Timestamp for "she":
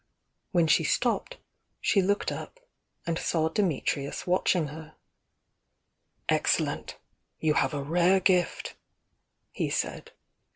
0.65-0.83, 1.79-2.01